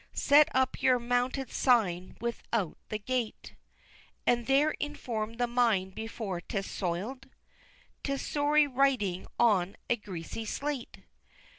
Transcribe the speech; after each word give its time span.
Set 0.13 0.49
up 0.55 0.81
your 0.81 0.97
mounted 0.97 1.51
sign 1.51 2.17
without 2.19 2.75
the 2.89 2.97
gate 2.97 3.53
And 4.25 4.47
there 4.47 4.71
inform 4.79 5.35
the 5.35 5.45
mind 5.45 5.93
before 5.93 6.41
'tis 6.41 6.65
soil'd! 6.65 7.29
'Tis 8.01 8.19
sorry 8.25 8.65
writing 8.65 9.27
on 9.37 9.75
a 9.91 9.97
greasy 9.97 10.43
slate! 10.43 11.03